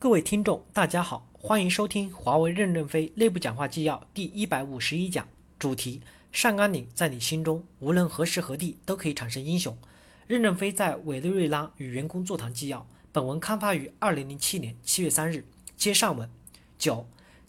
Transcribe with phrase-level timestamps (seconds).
[0.00, 5.26] 各位听众，大家好，欢迎收听华为任正非内部讲话纪要第一百五十一讲，
[5.58, 9.76] 主题：上甘岭在你心中，无论何时何地都可以产生英雄。
[10.28, 12.86] 任正非在委内瑞拉与员工座谈纪要。
[13.10, 15.44] 本文刊发于二零零七年七月三日。
[15.76, 16.30] 接上文。
[16.78, 17.04] 九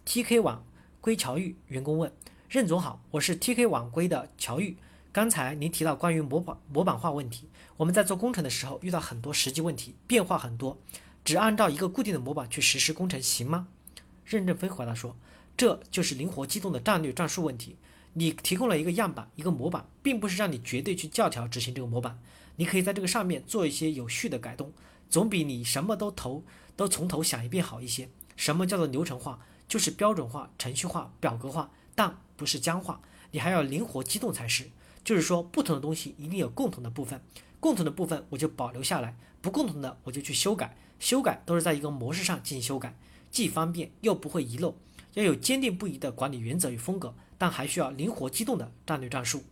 [0.08, 0.66] ，TK 网
[1.00, 2.12] 归乔玉员工问：
[2.50, 4.76] 任总好，我是 TK 网归的乔玉。
[5.12, 7.48] 刚才您提到关于模板模板化问题，
[7.78, 10.76] 我们在做工程的时候遇到很多实际问题，变化很多。
[11.30, 13.68] 只按照一个固定的模板去实施工程行吗？
[14.26, 15.16] 任正非回答说
[15.56, 17.76] ：“这就是灵活机动的战略战术问题。
[18.14, 22.20] 你提供了一个样板，一个模板，并不是让你绝对去教条执行这个模板。
[22.56, 24.74] 你可以在这个上面做一些有序的改动，
[25.08, 26.44] 总比你什么都头
[26.76, 28.10] 都从头想一遍好一些。
[28.36, 29.46] 什么叫做流程化？
[29.68, 33.02] 就是标准化、程序化、表格化，但不是僵化。
[33.30, 34.72] 你还要灵活机动才是。
[35.04, 37.22] 就是说，不同的东西一定有共同的部分，
[37.60, 42.94] 共同的部分我就保留下来，不共同的我就去修改。”修改都是在一个模式上进行修改，
[43.32, 44.76] 既方便又不会遗漏。
[45.14, 49.44] 要有坚定不移的管理原则与风格，但还需要灵活机动的战略战术。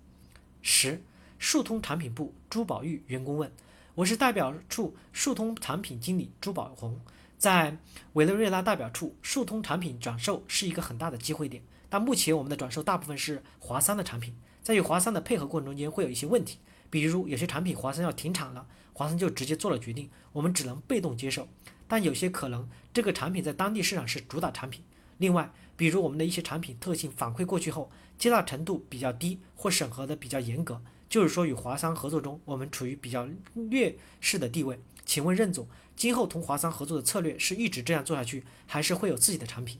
[0.61, 1.01] 十，
[1.39, 3.49] 数通产品部朱宝玉员工问：
[3.95, 6.99] 我是代表处数通产品经理朱宝红，
[7.37, 7.77] 在
[8.11, 16.59] 委内瑞拉代表处，数通产品转售是一个很大的机会点，但目前我们的转售大部分是华三的产品，在与华三的配合过程中间会有一些问题。
[16.89, 21.47] 比如有些产品华商要停产了，华商就直接做了决定，我们只能被动接受。
[21.87, 24.83] 但有些可能这个产品在当地市场是主打产品。
[25.17, 34.79] 另外，比如我们的一些产品特性反馈过去后，接纳程度比较低或审核的比较严格，就是说与华商合作中我们处于比较劣势的地位。
[35.05, 39.79] 请问任总，今后同华商合作的策略是一直这样做下去，还是会有自己的产品？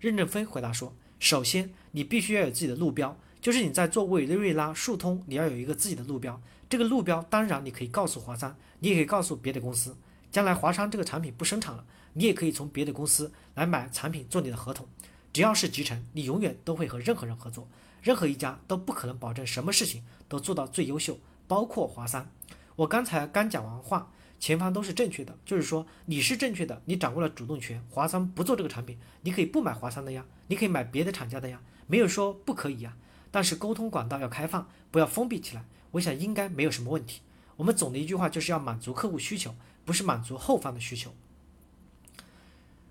[0.00, 3.16] 任正非回答说：首先，你必须要有自己的路标。
[3.42, 6.40] 就是你在做委内瑞拉数通，你要有一个自己的路标。
[6.70, 9.96] 这个路标当然你可以告诉华商，你也可以告诉别的公司。
[10.30, 14.86] 将来华商这个产品不生产了，你也可以从别的公司来买产品做你的合同。
[15.32, 17.66] 只要是集成，你永远都会和任何人合作，
[18.00, 21.18] 任何一家都不可能保证什么事情都做到最优秀，
[21.48, 22.30] 包括华商。
[22.76, 27.82] 我刚才刚讲完话，前方都是正确的，就是说你是正确的，你掌握了主动权。
[27.90, 32.96] 华商不做这个产品，你可以不买华商的呀，你可以买别的厂家的呀，没有说不可以呀。
[33.32, 35.64] 但是沟通管道要开放，不要封闭起来。
[35.90, 37.22] 我想应该没有什么问题。
[37.56, 39.54] 我们总的一句话就是要满足客户需求，
[39.84, 41.12] 不是满足后方的需求。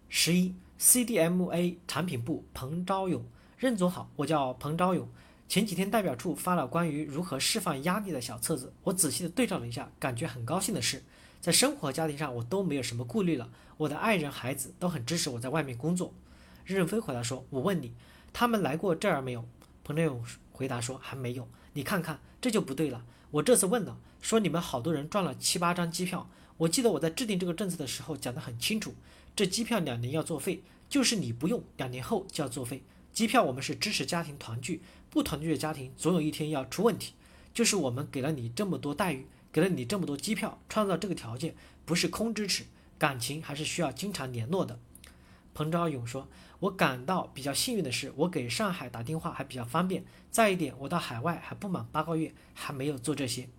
[0.09, 3.24] 十一，CDMA 产品部彭昭勇，
[3.57, 5.07] 任总好，我叫彭昭勇。
[5.47, 11.03] 前几天代表处发了关于如何释放压力的小册子，我仔细的对照了一下，感觉很高兴的是，
[11.41, 13.50] 在生活和家庭上我都没有什么顾虑了。
[13.78, 16.13] 我的爱人、孩子都很支持我在外面工作。
[16.63, 17.94] 任正非回答说：“我问你，
[18.31, 19.44] 他们来过这儿没有？”
[19.91, 23.03] 彭振勇回答说：“还没有，你看看，这就不对了。
[23.29, 26.29] 我这次问了，说你们好多人赚了七八张机票。
[26.59, 28.96] 我记得我在制定这个政策的时候讲得很清楚，
[29.35, 32.84] 这机票两年要作废，就是你不用，两年后就要作废。
[33.12, 37.13] 机票我们是支持家庭团聚，不团聚的家庭总有一天要出问题。
[37.53, 41.53] 就是我们给了你这么多待遇，给了你这么多机票，创造这个条件，
[41.84, 42.63] 不是空支持，
[42.97, 44.80] 感情还是需要经常联络的。”
[45.53, 46.28] 彭昭勇说。
[46.59, 50.06] 我感到比较幸运的是，我给上海打电话还比较方便。
[50.29, 53.50] 再一点，我到海外还不满八个月，还没有做这些。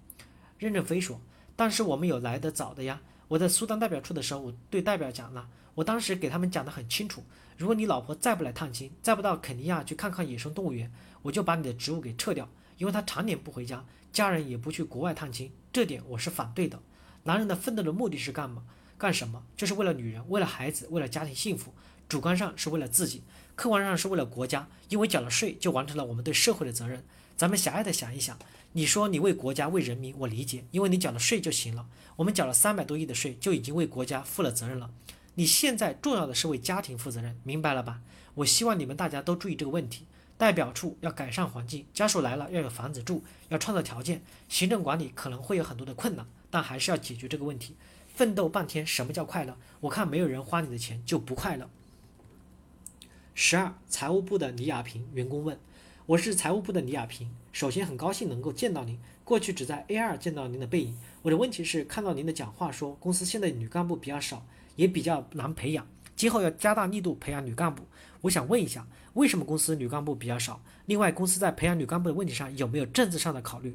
[0.56, 1.20] 任正非说
[1.56, 3.00] ：“但是我们有来得早的呀。
[3.26, 7.24] 我在苏丹代表处的时候，我对代表讲了，我当时给他们讲得很清楚。
[7.58, 10.92] 如果你老婆再不来探亲，再不到肯尼亚去看看野生动物园，
[11.22, 12.48] 我就把你的职务给撤掉，
[12.78, 16.80] 因为他常年不回家，家人也不去国外探亲，这点我是反对的。
[17.24, 18.62] 男人的奋斗的目的是干嘛？
[19.02, 19.42] 干什么？
[19.56, 21.74] 就是为了女人，为了孩子，为了家庭幸福。”
[22.08, 23.24] 主观上是为了自己，
[23.56, 27.02] 客观上是为了国家，因为缴了税就完成了我们对社会的责任。
[27.36, 28.38] 咱们狭隘的想一想，
[28.74, 31.88] 你说你为国家为人民，我理解，因为你缴了税就行了。
[32.14, 34.88] 我们缴了三百多亿的税，就已经为国家负了责任了。
[35.34, 38.02] 你现在重要的是为家庭负责任，明白了吧？
[38.34, 40.06] 我希望你们大家都注意这个问题。
[40.38, 44.22] 代表处要改善环境，家属来了要有房子住，要创造条件。
[44.48, 47.76] 行政管理可能会有很多的困难，但还是要解决这个问题。
[48.14, 49.56] 奋斗半天，什么叫快乐？
[49.80, 51.68] 我看没有人花你的钱就不快乐。
[53.34, 55.58] 十二，财务部的李亚平员工问
[56.04, 58.98] ：“我是财务部的李亚平，首先很高兴能够见到您。
[59.24, 60.94] 过去只在 A 二见到您的背影。
[61.22, 64.44] 我的问题是，看到您的讲话说，公司现在女干部比较少，
[64.76, 67.84] 也比较难培养，今后要加大力度培养女干部。
[68.20, 70.60] 我想问一下，为什么公司女干部比较少？
[70.84, 73.74] 另外，公司在培养女干部的问题上有没有政治上的考虑？”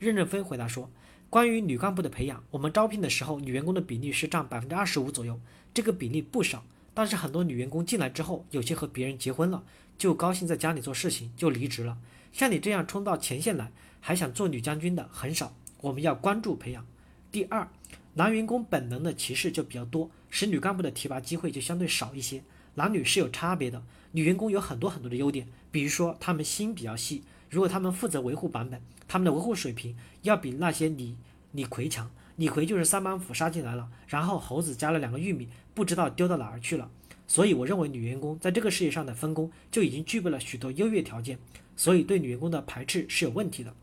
[0.00, 0.90] 任正非回答说
[1.28, 5.38] ：“关于女干部的培养，我们招聘的时候，女员工的比例是占百分之二十五左右，
[5.74, 6.64] 这个比例不少。”
[6.94, 9.62] 但是很多女员工进来之后，有些和别人结婚了，
[9.98, 11.98] 就高兴在家里做事情，就离职了。
[12.32, 13.70] 像你这样冲到前线来，
[14.00, 15.54] 还想做女将军的很少。
[15.82, 16.86] 我们要关注培养。
[17.30, 17.68] 第二，
[18.14, 22.42] 男员工本能的歧视就比较多，使女干部的提拔机会就相对少一些。
[22.76, 23.82] 男女是有差别的，
[24.12, 31.16] 女员工有很多很多的优点，比如说她们心比较细，如果他们负责维护版本，他们的维护水平要比那些李
[31.52, 32.08] 李逵强。
[32.36, 36.88] 李逵就是三板斧杀进来了，然后猴子加了两个玉米，不知道丢到哪儿去了。
[37.26, 41.38] 所以我认为女员工在这个世界上的分工就已经具备了许多优越条件，
[41.76, 43.74] 所以对女员工的排斥是有问题的。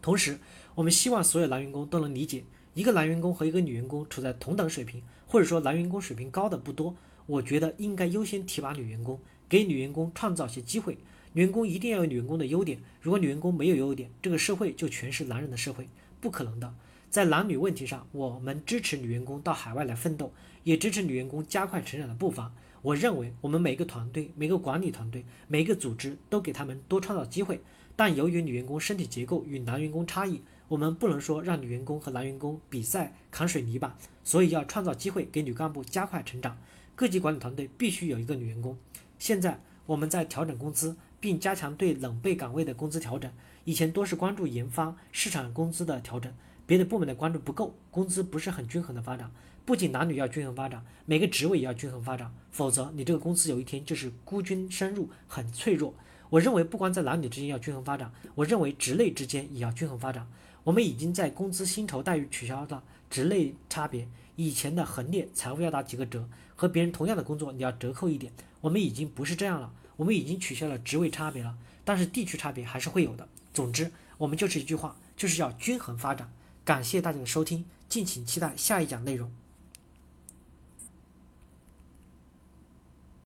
[0.00, 0.38] 同时，
[0.74, 6.94] 我们希望所有男员工都能理解，一个男员工和一个女员工处在同等水平，或者说男员工水平高的不多。
[7.26, 9.18] 我觉得应该优先提拔女员工，
[9.48, 10.98] 给女员工创造些机会。
[11.34, 15.88] 员工一定要有女员工的优点，如果女员工没有优点，这个社会就全是男人的社会，
[16.20, 16.74] 不可能的。
[17.08, 20.32] 在男女问题上，我们支持女员工到海外来奋斗，
[20.64, 22.52] 也支持女员工加快成长的步伐。
[22.82, 27.60] 我认为，我们每个团队、每个管理团队、每个组织都给他们多创造机会。
[27.94, 36.58] 但由于女员工身体结构与男员工差异，我们不能说让女员工和男员工比赛扛水泥板，所以要创造机会给女干部加快成长。
[36.94, 38.76] 各级管理团队必须有一个女员工。
[39.18, 43.30] 现在我们在调整工资，并加强对冷备岗位的工资调整。
[43.64, 46.34] 以前多是关注研发、市场工资的调整，
[46.66, 49.30] 别的部门的关注不够，工资不是很均衡的发展。
[49.64, 55.94] 不仅男女要均衡发展，每个职位也要均衡发展，否则你这个公司有一天就是孤军深入，很脆弱。
[56.30, 60.26] 我认为不光在男女之间要均衡发展，我认为职类之间也要均衡发展。
[60.64, 73.28] 我们已经在工资薪酬待遇取消了职类差别，以前的横列财务要打几个折，和别人同样的工作你要折扣一点，我们已经不是这样了，我们已经取消了职位差别了，但是地区差别还是会有的。
[73.52, 76.30] 总之，我们就是一句话，就是要均衡发展。
[76.64, 79.30] 感谢大家的收听，敬请期待下一讲内容。